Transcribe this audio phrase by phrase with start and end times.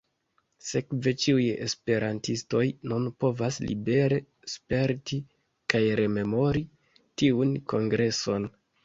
[0.67, 2.63] Sekve ĉiuj esperantistoj
[2.93, 4.17] nun povas libere
[4.55, 5.21] sperti
[5.75, 6.65] kaj rememori
[7.23, 8.49] tiun kongreson.